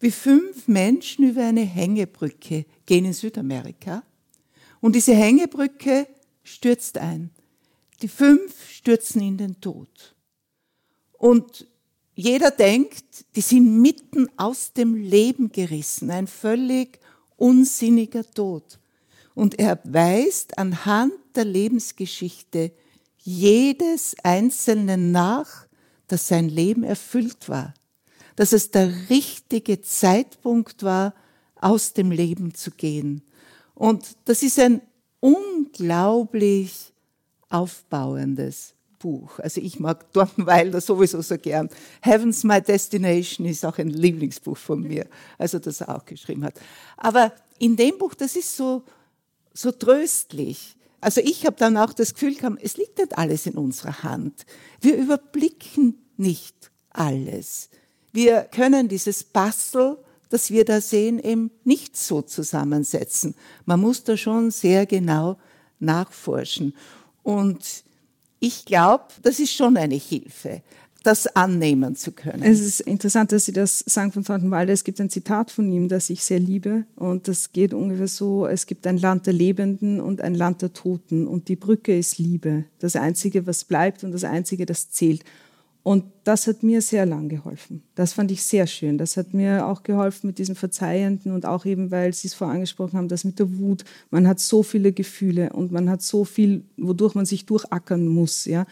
[0.00, 4.02] wie fünf Menschen über eine Hängebrücke gehen in Südamerika.
[4.80, 6.06] Und diese Hängebrücke
[6.42, 7.30] stürzt ein.
[8.02, 10.14] Die fünf stürzen in den Tod.
[11.18, 11.66] Und
[12.14, 16.98] jeder denkt, die sind mitten aus dem Leben gerissen, ein völlig
[17.36, 18.78] unsinniger Tod.
[19.34, 22.72] Und er weist anhand der Lebensgeschichte
[23.18, 25.66] jedes Einzelnen nach,
[26.08, 27.74] dass sein Leben erfüllt war,
[28.34, 31.14] dass es der richtige Zeitpunkt war,
[31.60, 33.22] aus dem Leben zu gehen.
[33.74, 34.80] Und das ist ein
[35.20, 36.92] unglaublich
[37.48, 39.38] aufbauendes Buch.
[39.38, 41.68] Also ich mag Thornton Wilder sowieso so gern.
[42.02, 45.06] Heaven's My Destination ist auch ein Lieblingsbuch von mir,
[45.38, 46.54] also das er auch geschrieben hat.
[46.96, 48.82] Aber in dem Buch, das ist so,
[49.54, 50.76] so tröstlich.
[51.00, 54.46] Also ich habe dann auch das Gefühl gehabt, es liegt nicht alles in unserer Hand.
[54.80, 57.70] Wir überblicken nicht alles.
[58.12, 59.96] Wir können dieses Bastel,
[60.30, 63.34] das wir da sehen, eben nicht so zusammensetzen.
[63.64, 65.38] Man muss da schon sehr genau
[65.78, 66.74] nachforschen.
[67.22, 67.84] Und
[68.40, 70.62] ich glaube, das ist schon eine Hilfe,
[71.02, 72.42] das annehmen zu können.
[72.42, 75.88] Es ist interessant, dass Sie das sagen von Thornton Es gibt ein Zitat von ihm,
[75.88, 76.84] das ich sehr liebe.
[76.96, 80.72] Und das geht ungefähr so, es gibt ein Land der Lebenden und ein Land der
[80.72, 81.26] Toten.
[81.26, 82.64] Und die Brücke ist Liebe.
[82.78, 85.24] Das Einzige, was bleibt und das Einzige, das zählt.
[85.82, 87.82] Und das hat mir sehr lang geholfen.
[87.94, 88.98] Das fand ich sehr schön.
[88.98, 92.54] Das hat mir auch geholfen mit diesem Verzeihenden und auch eben, weil Sie es vorher
[92.54, 93.84] angesprochen haben, das mit der Wut.
[94.10, 98.44] Man hat so viele Gefühle und man hat so viel, wodurch man sich durchackern muss,
[98.44, 98.66] ja.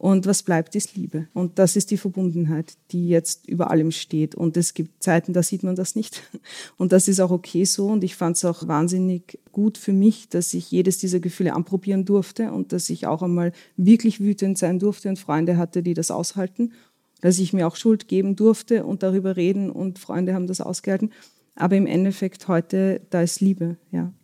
[0.00, 1.28] Und was bleibt, ist Liebe.
[1.34, 4.34] Und das ist die Verbundenheit, die jetzt über allem steht.
[4.34, 6.22] Und es gibt Zeiten, da sieht man das nicht.
[6.78, 7.88] Und das ist auch okay so.
[7.88, 12.06] Und ich fand es auch wahnsinnig gut für mich, dass ich jedes dieser Gefühle anprobieren
[12.06, 16.10] durfte und dass ich auch einmal wirklich wütend sein durfte und Freunde hatte, die das
[16.10, 16.72] aushalten.
[17.20, 21.10] Dass ich mir auch Schuld geben durfte und darüber reden und Freunde haben das ausgehalten.
[21.56, 24.14] Aber im Endeffekt heute, da ist Liebe, ja.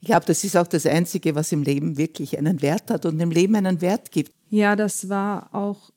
[0.00, 3.18] Ich glaube, das ist auch das Einzige, was im Leben wirklich einen Wert hat und
[3.18, 4.32] dem Leben einen Wert gibt.
[4.50, 5.90] Ja, das war auch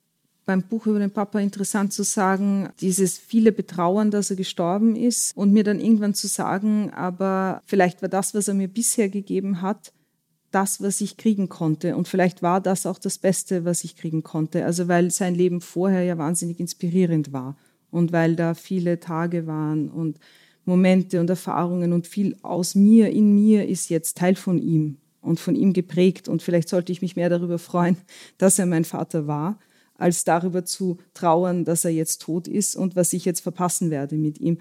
[0.46, 5.38] beim Buch über den Papa interessant zu sagen, dieses viele Betrauern, dass er gestorben ist
[5.38, 9.62] und mir dann irgendwann zu sagen, aber vielleicht war das, was er mir bisher gegeben
[9.62, 9.94] hat,
[10.52, 11.96] das, was ich kriegen konnte.
[11.96, 14.66] Und vielleicht war das auch das Beste, was ich kriegen konnte.
[14.66, 17.56] Also weil sein Leben vorher ja wahnsinnig inspirierend war
[17.90, 20.20] und weil da viele Tage waren und
[20.72, 25.38] Momente und Erfahrungen und viel aus mir, in mir ist jetzt Teil von ihm und
[25.40, 26.30] von ihm geprägt.
[26.30, 27.98] Und vielleicht sollte ich mich mehr darüber freuen,
[28.38, 29.60] dass er mein Vater war,
[29.96, 34.16] als darüber zu trauern, dass er jetzt tot ist und was ich jetzt verpassen werde
[34.16, 34.60] mit ihm.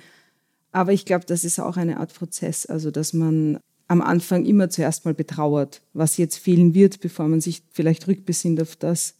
[0.73, 4.68] Aber ich glaube, das ist auch eine Art Prozess, also dass man am Anfang immer
[4.68, 9.14] zuerst mal betrauert, was jetzt fehlen wird, bevor man sich vielleicht rückbesinnt auf das,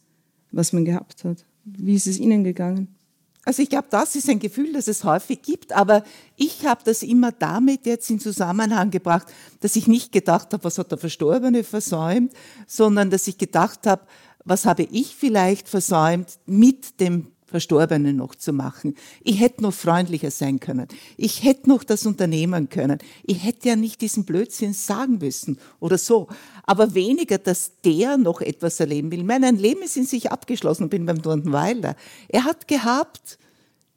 [0.51, 1.45] was man gehabt hat.
[1.63, 2.95] Wie ist es Ihnen gegangen?
[3.43, 6.03] Also ich glaube, das ist ein Gefühl, das es häufig gibt, aber
[6.37, 9.27] ich habe das immer damit jetzt in Zusammenhang gebracht,
[9.61, 12.33] dass ich nicht gedacht habe, was hat der Verstorbene versäumt,
[12.67, 14.03] sondern dass ich gedacht habe,
[14.43, 18.95] was habe ich vielleicht versäumt mit dem Verstorbenen noch zu machen.
[19.21, 20.87] Ich hätte noch freundlicher sein können.
[21.17, 22.97] Ich hätte noch das unternehmen können.
[23.23, 26.27] Ich hätte ja nicht diesen Blödsinn sagen müssen oder so.
[26.63, 29.23] Aber weniger, dass der noch etwas erleben will.
[29.23, 30.85] Mein Leben ist in sich abgeschlossen.
[30.85, 31.95] Ich bin beim Dornweiler.
[32.29, 33.37] Er hat gehabt,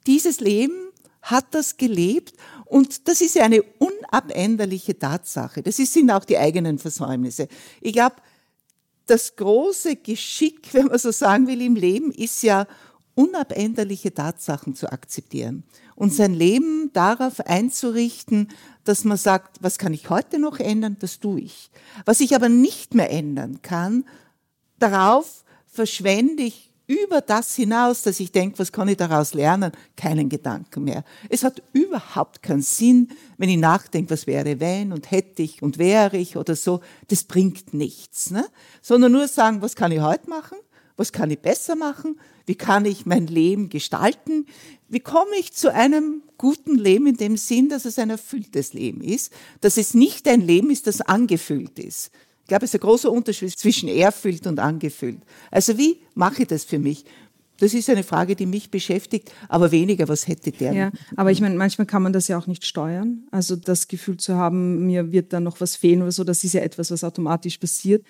[0.05, 0.73] dieses Leben
[1.21, 2.33] hat das gelebt
[2.65, 5.63] und das ist ja eine unabänderliche Tatsache.
[5.63, 7.47] Das sind auch die eigenen Versäumnisse.
[7.81, 8.17] Ich glaube,
[9.05, 12.67] das große Geschick, wenn man so sagen will, im Leben ist ja
[13.15, 15.63] unabänderliche Tatsachen zu akzeptieren
[15.95, 18.49] und sein Leben darauf einzurichten,
[18.83, 21.71] dass man sagt, was kann ich heute noch ändern, das tue ich.
[22.05, 24.05] Was ich aber nicht mehr ändern kann,
[24.77, 30.29] darauf verschwende ich über das hinaus, dass ich denke, was kann ich daraus lernen, keinen
[30.29, 31.03] Gedanken mehr.
[31.29, 35.77] Es hat überhaupt keinen Sinn, wenn ich nachdenke, was wäre wenn und hätte ich und
[35.77, 36.81] wäre ich oder so.
[37.07, 38.45] Das bringt nichts, ne?
[38.81, 40.57] sondern nur sagen, was kann ich heute machen,
[40.97, 44.45] was kann ich besser machen, wie kann ich mein Leben gestalten,
[44.87, 49.01] wie komme ich zu einem guten Leben in dem Sinn, dass es ein erfülltes Leben
[49.01, 49.31] ist,
[49.61, 52.11] dass es nicht ein Leben ist, das angefüllt ist.
[52.41, 55.19] Ich glaube, es ist ein großer Unterschied zwischen erfüllt und angefüllt.
[55.49, 57.05] Also wie mache ich das für mich?
[57.57, 60.73] Das ist eine Frage, die mich beschäftigt, aber weniger, was hätte der?
[60.73, 63.23] Ja, aber ich meine, manchmal kann man das ja auch nicht steuern.
[63.31, 66.53] Also das Gefühl zu haben, mir wird da noch was fehlen oder so, das ist
[66.53, 68.05] ja etwas, was automatisch passiert.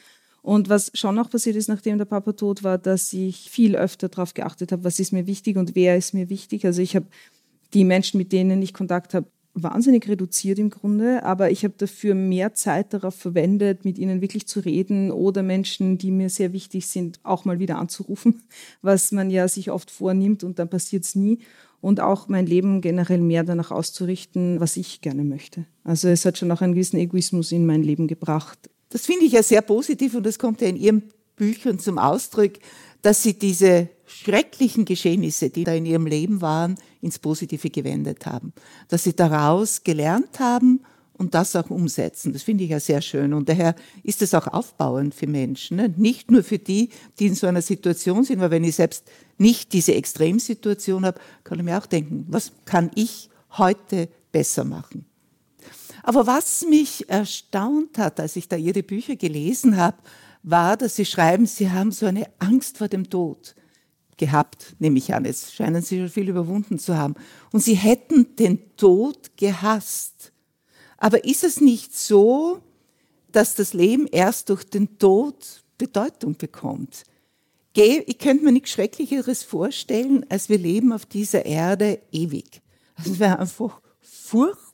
[0.45, 4.09] Und was schon noch passiert ist, nachdem der Papa tot war, dass ich viel öfter
[4.09, 6.67] darauf geachtet habe, was ist mir wichtig und wer ist mir wichtig.
[6.67, 7.07] Also ich habe
[7.73, 12.13] die Menschen, mit denen ich Kontakt habe, wahnsinnig reduziert im Grunde, aber ich habe dafür
[12.13, 16.85] mehr Zeit darauf verwendet, mit ihnen wirklich zu reden oder Menschen, die mir sehr wichtig
[16.85, 18.43] sind, auch mal wieder anzurufen,
[18.83, 21.39] was man ja sich oft vornimmt und dann passiert es nie.
[21.81, 25.65] Und auch mein Leben generell mehr danach auszurichten, was ich gerne möchte.
[25.83, 28.69] Also es hat schon auch einen gewissen Egoismus in mein Leben gebracht.
[28.95, 31.03] Das finde ich ja sehr positiv und das kommt ja in Ihren
[31.35, 32.53] Büchern zum Ausdruck,
[33.01, 38.53] dass Sie diese schrecklichen Geschehnisse, die da in ihrem Leben waren, ins Positive gewendet haben.
[38.87, 40.79] Dass sie daraus gelernt haben
[41.11, 42.31] und das auch umsetzen.
[42.31, 43.33] Das finde ich ja sehr schön.
[43.33, 45.75] Und daher ist es auch aufbauend für Menschen.
[45.75, 45.93] Ne?
[45.97, 46.87] Nicht nur für die,
[47.19, 49.03] die in so einer Situation sind, weil wenn ich selbst
[49.37, 55.05] nicht diese Extremsituation habe, kann ich mir auch denken, was kann ich heute besser machen?
[56.07, 59.97] Aber was mich erstaunt hat, als ich da Ihre Bücher gelesen habe,
[60.43, 63.55] war, dass Sie schreiben, Sie haben so eine Angst vor dem Tod
[64.15, 65.25] gehabt, nehme ich an.
[65.25, 67.15] Jetzt scheinen sie schon viel überwunden zu haben.
[67.51, 70.31] Und sie hätten den Tod gehasst.
[70.97, 72.61] Aber ist es nicht so,
[73.31, 77.03] dass das Leben erst durch den Tod Bedeutung bekommt?
[77.75, 82.61] Ich könnte mir nichts Schrecklicheres vorstellen, als wir leben auf dieser Erde ewig.
[83.03, 84.64] Das wäre einfach furchtbar.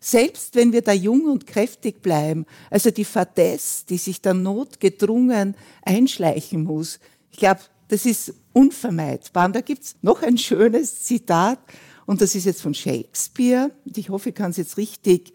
[0.00, 5.56] Selbst wenn wir da jung und kräftig bleiben, also die Fadesse, die sich dann notgedrungen
[5.82, 6.98] einschleichen muss,
[7.30, 9.46] ich glaube, das ist unvermeidbar.
[9.46, 11.58] Und da gibt's noch ein schönes Zitat,
[12.06, 13.72] und das ist jetzt von Shakespeare.
[13.84, 15.32] Ich hoffe, ich kann es jetzt richtig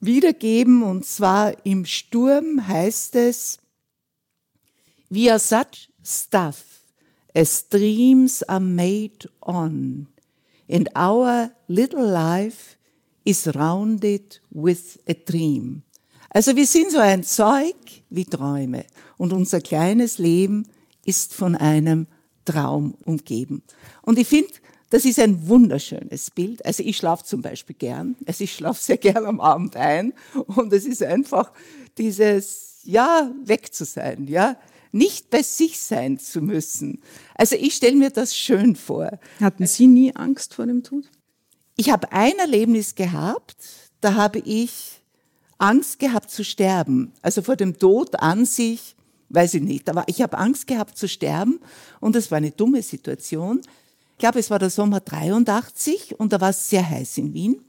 [0.00, 0.82] wiedergeben.
[0.82, 3.58] Und zwar im Sturm heißt es,
[5.10, 6.64] We are such stuff
[7.34, 10.08] as dreams are made on,
[10.70, 12.76] and our little life
[13.24, 15.82] is rounded with a dream.
[16.30, 17.76] Also wir sind so ein Zeug
[18.10, 18.84] wie Träume
[19.18, 20.66] und unser kleines Leben
[21.04, 22.06] ist von einem
[22.44, 23.62] Traum umgeben.
[24.02, 24.52] Und ich finde,
[24.90, 26.64] das ist ein wunderschönes Bild.
[26.66, 28.16] Also ich schlafe zum Beispiel gern.
[28.26, 30.12] Also ich schlafe sehr gern am Abend ein.
[30.34, 31.52] Und es ist einfach
[31.96, 34.56] dieses, ja, weg zu sein, ja.
[34.90, 37.00] Nicht bei sich sein zu müssen.
[37.34, 39.18] Also ich stelle mir das schön vor.
[39.40, 41.04] Hatten Sie nie Angst vor dem Tod?
[41.82, 43.56] Ich habe ein Erlebnis gehabt,
[44.00, 45.02] da habe ich
[45.58, 47.12] Angst gehabt zu sterben.
[47.22, 48.94] Also vor dem Tod an sich,
[49.30, 51.58] weiß ich nicht, aber ich habe Angst gehabt zu sterben
[51.98, 53.62] und es war eine dumme Situation.
[54.12, 57.60] Ich glaube, es war der Sommer 83 und da war es sehr heiß in Wien.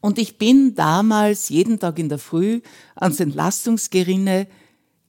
[0.00, 2.62] Und ich bin damals jeden Tag in der Früh
[2.96, 4.48] ans Entlastungsgerinne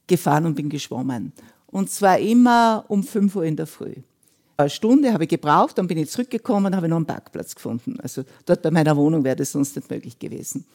[0.05, 1.33] gefahren und bin geschwommen.
[1.65, 3.95] Und zwar immer um 5 Uhr in der Früh.
[4.67, 7.99] Stunde habe ich gebraucht, dann bin ich zurückgekommen, habe noch einen Parkplatz gefunden.
[8.01, 10.65] Also dort bei meiner Wohnung wäre das sonst nicht möglich gewesen.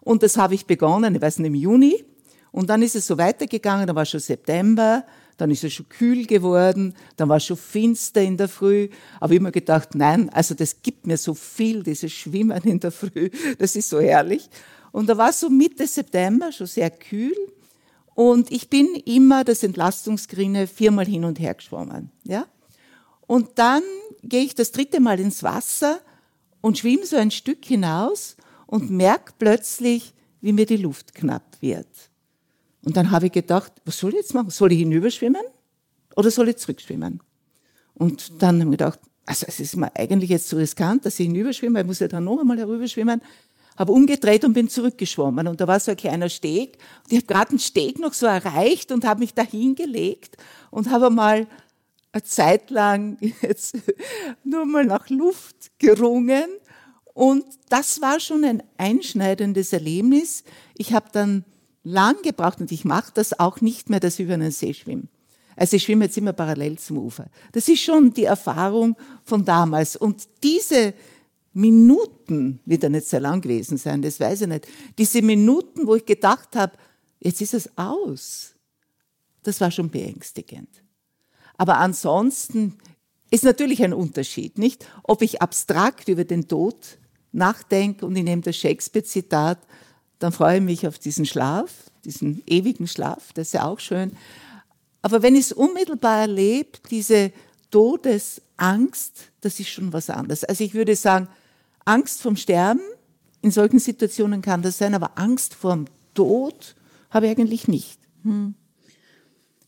[0.00, 2.04] Und das habe ich begonnen, ich weiß nicht, im Juni.
[2.52, 5.04] Und dann ist es so weitergegangen, dann war schon September,
[5.36, 8.88] dann ist es schon kühl geworden, dann war es schon finster in der Früh.
[9.20, 12.80] Aber ich habe mir gedacht, nein, also das gibt mir so viel, dieses Schwimmen in
[12.80, 14.48] der Früh, das ist so herrlich.
[14.92, 17.36] Und da war es so Mitte September, schon sehr kühl.
[18.14, 22.10] Und ich bin immer das Entlastungsgrinne viermal hin und her geschwommen.
[22.24, 22.46] Ja?
[23.26, 23.82] Und dann
[24.22, 26.00] gehe ich das dritte Mal ins Wasser
[26.60, 28.36] und schwimme so ein Stück hinaus
[28.66, 31.88] und merke plötzlich, wie mir die Luft knapp wird.
[32.84, 34.50] Und dann habe ich gedacht, was soll ich jetzt machen?
[34.50, 35.42] Soll ich hinüberschwimmen
[36.14, 37.20] oder soll ich zurückschwimmen?
[37.94, 41.26] Und dann habe ich gedacht, also es ist mir eigentlich jetzt zu riskant, dass ich
[41.26, 43.20] hinüberschwimme, weil ich muss ja dann noch einmal herüberschwimmen
[43.76, 45.46] habe umgedreht und bin zurückgeschwommen.
[45.46, 46.78] Und da war so ein kleiner Steg.
[47.04, 50.36] Und ich habe gerade den Steg noch so erreicht und habe mich da hingelegt
[50.70, 51.46] und habe mal
[52.16, 53.76] eine Zeit lang jetzt
[54.44, 56.46] nur mal nach Luft gerungen.
[57.14, 60.44] Und das war schon ein einschneidendes Erlebnis.
[60.76, 61.44] Ich habe dann
[61.82, 65.04] lang gebraucht und ich mache das auch nicht mehr, dass ich über einen See schwimme.
[65.54, 67.26] Also ich schwimme jetzt immer parallel zum Ufer.
[67.52, 69.96] Das ist schon die Erfahrung von damals.
[69.96, 70.92] Und diese
[71.54, 75.94] Minuten, wird ja nicht sehr lang gewesen sein, das weiß ich nicht, diese Minuten, wo
[75.94, 76.76] ich gedacht habe,
[77.18, 78.54] jetzt ist es aus,
[79.42, 80.68] das war schon beängstigend.
[81.56, 82.78] Aber ansonsten
[83.30, 84.86] ist natürlich ein Unterschied, nicht?
[85.02, 86.98] Ob ich abstrakt über den Tod
[87.32, 89.58] nachdenke und ich nehme das Shakespeare-Zitat,
[90.18, 91.70] dann freue ich mich auf diesen Schlaf,
[92.04, 94.12] diesen ewigen Schlaf, das ist ja auch schön.
[95.02, 97.32] Aber wenn ich es unmittelbar erlebe, diese
[97.70, 100.44] Todesangst, das ist schon was anderes.
[100.44, 101.28] Also ich würde sagen,
[101.84, 102.80] Angst vom Sterben,
[103.42, 106.74] in solchen Situationen kann das sein, aber Angst vorm Tod
[107.10, 108.00] habe ich eigentlich nicht.
[108.22, 108.54] Hm.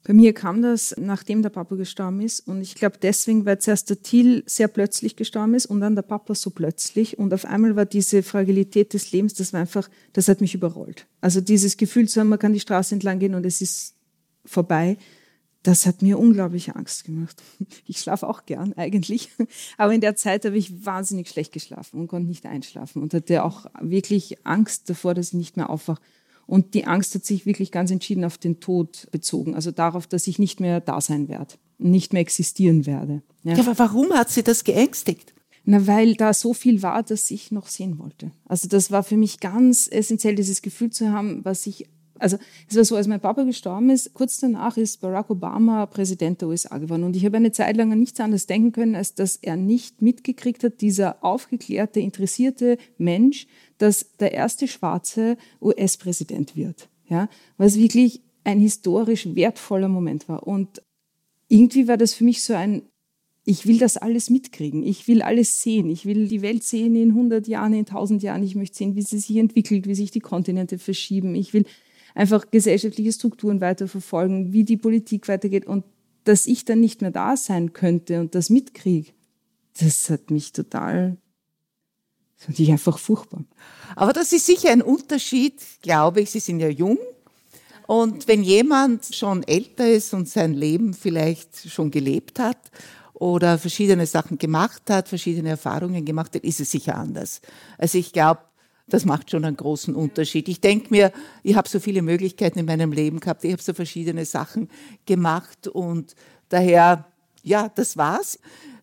[0.05, 2.41] Bei mir kam das, nachdem der Papa gestorben ist.
[2.41, 6.03] Und ich glaube deswegen, weil zuerst der Thiel sehr plötzlich gestorben ist und dann der
[6.03, 7.19] Papa so plötzlich.
[7.19, 11.07] Und auf einmal war diese Fragilität des Lebens, das war einfach, das hat mich überrollt.
[11.21, 13.95] Also dieses Gefühl zu haben, man kann die Straße entlang gehen und es ist
[14.45, 14.97] vorbei
[15.63, 17.43] das hat mir unglaublich Angst gemacht.
[17.87, 19.31] Ich schlafe auch gern eigentlich,
[19.77, 23.45] aber in der Zeit habe ich wahnsinnig schlecht geschlafen und konnte nicht einschlafen und hatte
[23.45, 26.01] auch wirklich Angst davor, dass ich nicht mehr aufwache.
[26.49, 30.27] Und die Angst hat sich wirklich ganz entschieden auf den Tod bezogen, also darauf, dass
[30.27, 33.21] ich nicht mehr da sein werde, nicht mehr existieren werde.
[33.45, 33.53] Ja.
[33.53, 35.35] ja, aber warum hat sie das geängstigt?
[35.65, 38.31] Na, weil da so viel war, dass ich noch sehen wollte.
[38.47, 41.87] Also das war für mich ganz essentiell, dieses Gefühl zu haben, was ich
[42.19, 42.37] also
[42.69, 46.49] es war so, als mein Papa gestorben ist, kurz danach ist Barack Obama Präsident der
[46.49, 47.05] USA geworden.
[47.05, 50.03] Und ich habe eine Zeit lang an nichts anderes denken können, als dass er nicht
[50.03, 53.47] mitgekriegt hat, dieser aufgeklärte, interessierte Mensch,
[53.79, 56.89] dass der erste schwarze US-Präsident wird.
[57.09, 60.47] Ja, was wirklich ein historisch wertvoller Moment war.
[60.47, 60.83] Und
[61.49, 62.83] irgendwie war das für mich so ein,
[63.45, 64.83] ich will das alles mitkriegen.
[64.83, 65.89] Ich will alles sehen.
[65.89, 68.43] Ich will die Welt sehen in 100 Jahren, in 1000 Jahren.
[68.43, 71.35] Ich möchte sehen, wie sie sich entwickelt, wie sich die Kontinente verschieben.
[71.35, 71.65] Ich will
[72.15, 75.85] einfach gesellschaftliche Strukturen weiterverfolgen, wie die Politik weitergeht und
[76.25, 79.13] dass ich dann nicht mehr da sein könnte und das mitkriege,
[79.81, 81.17] das hat mich total,
[82.39, 83.45] das fand ich einfach furchtbar.
[83.97, 86.31] Aber das ist sicher ein Unterschied, glaube ich.
[86.31, 86.99] Sie sind ja jung.
[87.87, 92.59] Und wenn jemand schon älter ist und sein Leben vielleicht schon gelebt hat
[93.15, 97.41] oder verschiedene Sachen gemacht hat, verschiedene Erfahrungen gemacht hat, ist es sicher anders.
[97.77, 98.43] Also ich glaube,
[98.89, 100.49] das macht schon einen großen Unterschied.
[100.49, 103.75] Ich denke mir, ich habe so viele Möglichkeiten in meinem Leben gehabt, ich habe so
[103.75, 104.69] verschiedene Sachen
[105.07, 106.15] gemacht und
[106.49, 107.07] daher,
[107.43, 108.39] ja, das war's.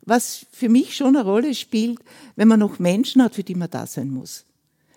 [0.06, 2.00] Was für mich schon eine Rolle spielt,
[2.36, 4.46] wenn man noch Menschen hat, für die man da sein muss.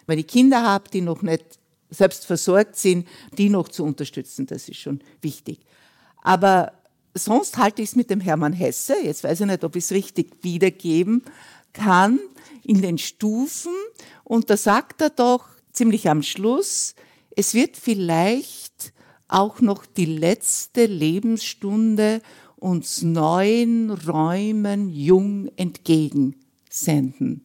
[0.07, 1.45] Wenn ich Kinder habe, die noch nicht
[1.91, 3.07] selbst versorgt sind,
[3.37, 5.61] die noch zu unterstützen, das ist schon wichtig.
[6.23, 6.73] Aber
[7.15, 9.93] sonst halte ich es mit dem Hermann Hesse, jetzt weiß ich nicht, ob ich es
[9.93, 11.23] richtig wiedergeben
[11.73, 12.19] kann,
[12.63, 13.73] in den Stufen
[14.25, 16.95] und da sagt er doch ziemlich am Schluss,
[17.35, 18.93] es wird vielleicht
[19.29, 22.21] auch noch die letzte Lebensstunde
[22.59, 27.45] uns neuen Räumen jung entgegensenden.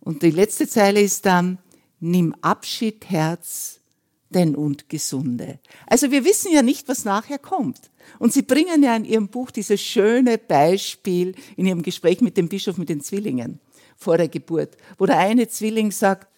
[0.00, 1.58] Und die letzte Zeile ist dann,
[2.00, 3.80] nimm Abschied, Herz,
[4.30, 5.60] denn und Gesunde.
[5.86, 7.90] Also wir wissen ja nicht, was nachher kommt.
[8.18, 12.48] Und Sie bringen ja in Ihrem Buch dieses schöne Beispiel in Ihrem Gespräch mit dem
[12.48, 13.60] Bischof mit den Zwillingen
[13.96, 16.28] vor der Geburt, wo der eine Zwilling sagt,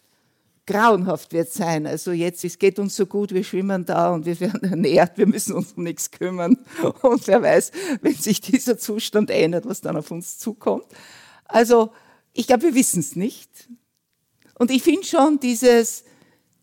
[0.67, 1.87] grauenhaft wird sein.
[1.87, 5.27] Also jetzt, es geht uns so gut, wir schwimmen da und wir werden ernährt, wir
[5.27, 6.59] müssen uns um nichts kümmern.
[7.03, 10.87] Und wer weiß, wenn sich dieser Zustand ändert, was dann auf uns zukommt.
[11.45, 11.93] Also
[12.33, 13.69] ich glaube, wir wissen es nicht.
[14.59, 16.05] Und ich finde schon dieses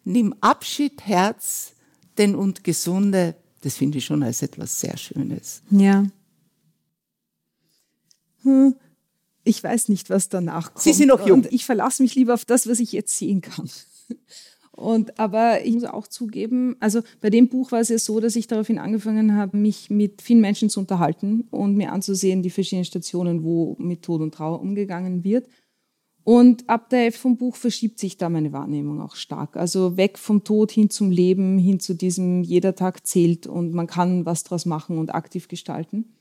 [0.04, 1.74] Nimm Abschied, Herz,
[2.18, 5.62] denn und Gesunde, das finde ich schon als etwas sehr Schönes.
[5.70, 6.06] Ja.
[8.42, 8.76] Hm.
[9.46, 10.84] Ich weiß nicht, was danach kommt.
[10.84, 11.42] Sie sind noch jung.
[11.42, 13.70] Und ich verlasse mich lieber auf das, was ich jetzt sehen kann.
[14.76, 18.36] Und, aber ich muss auch zugeben, also bei dem Buch war es ja so, dass
[18.36, 22.86] ich daraufhin angefangen habe, mich mit vielen Menschen zu unterhalten und mir anzusehen, die verschiedenen
[22.86, 25.48] Stationen, wo mit Tod und Trauer umgegangen wird.
[26.24, 29.58] Und ab der Hälfte vom Buch verschiebt sich da meine Wahrnehmung auch stark.
[29.58, 33.88] Also weg vom Tod hin zum Leben, hin zu diesem jeder Tag zählt und man
[33.88, 36.16] kann was draus machen und aktiv gestalten.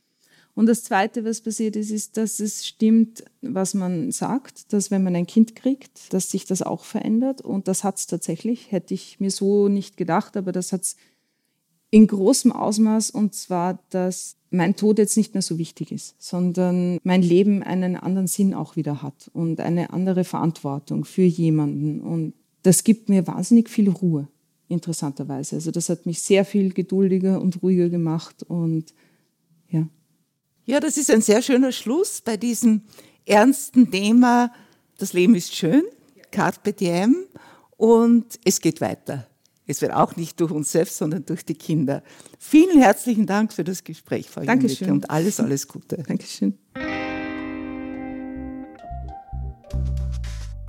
[0.55, 5.03] Und das Zweite, was passiert ist, ist, dass es stimmt, was man sagt, dass wenn
[5.03, 7.41] man ein Kind kriegt, dass sich das auch verändert.
[7.41, 8.71] Und das hat es tatsächlich.
[8.71, 10.97] Hätte ich mir so nicht gedacht, aber das hat es
[11.91, 13.11] in großem Ausmaß.
[13.11, 17.97] Und zwar, dass mein Tod jetzt nicht mehr so wichtig ist, sondern mein Leben einen
[17.97, 22.01] anderen Sinn auch wieder hat und eine andere Verantwortung für jemanden.
[22.01, 24.29] Und das gibt mir wahnsinnig viel Ruhe,
[24.69, 25.57] interessanterweise.
[25.57, 28.93] Also das hat mich sehr viel geduldiger und ruhiger gemacht und
[29.71, 29.89] ja.
[30.65, 32.83] Ja, das ist ein sehr schöner Schluss bei diesem
[33.27, 34.53] ernsten Thema.
[34.97, 35.83] Das Leben ist schön,
[36.31, 37.17] Carpe Diem
[37.77, 39.27] und es geht weiter.
[39.67, 42.05] Es wird auch nicht durch uns selbst, sondern durch die Kinder.
[42.39, 44.91] Vielen herzlichen Dank für das Gespräch, Frau Dankeschön.
[44.93, 45.97] und alles, alles Gute.
[46.07, 46.57] Dankeschön.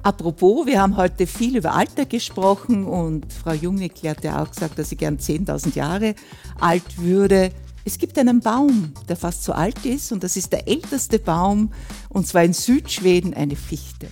[0.01, 4.79] Apropos, wir haben heute viel über Alter gesprochen und Frau Jungnickel hat ja auch gesagt,
[4.79, 6.15] dass sie gern 10.000 Jahre
[6.59, 7.51] alt würde.
[7.85, 11.71] Es gibt einen Baum, der fast so alt ist und das ist der älteste Baum
[12.09, 14.07] und zwar in Südschweden eine Fichte.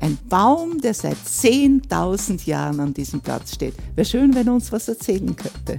[0.00, 3.74] Ein Baum, der seit 10.000 Jahren an diesem Platz steht.
[3.94, 5.78] Wäre schön, wenn er uns was erzählen könnte.